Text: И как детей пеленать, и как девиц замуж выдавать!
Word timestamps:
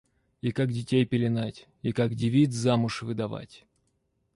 И 0.41 0.51
как 0.51 0.71
детей 0.71 1.05
пеленать, 1.05 1.67
и 1.83 1.91
как 1.93 2.15
девиц 2.15 2.53
замуж 2.55 3.03
выдавать! 3.03 3.67